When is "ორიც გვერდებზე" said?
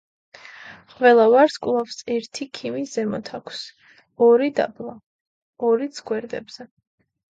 5.73-6.73